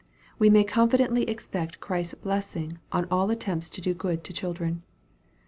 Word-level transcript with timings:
We 0.39 0.49
may 0.49 0.63
confidently 0.63 1.29
expect 1.29 1.79
Christ's 1.79 2.15
blessing 2.15 2.79
on 2.91 3.05
all 3.11 3.29
attempts 3.29 3.69
to 3.69 3.81
do 3.81 3.93
good 3.93 4.23
to 4.23 4.33
children. 4.33 4.81